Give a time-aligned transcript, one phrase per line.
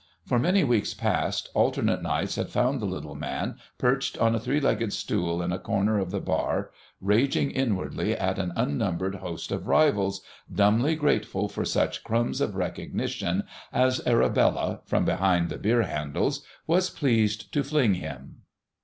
[0.25, 4.59] For many weeks past, alternate nights had found the little man perched on a three
[4.59, 9.67] legged stool in a corner of the bar, raging inwardly at an unnumbered host of
[9.67, 16.43] rivals, dumbly grateful for such crumbs of recognition as Arabella, from behind the beer handles,
[16.65, 18.37] was pleased to fling him.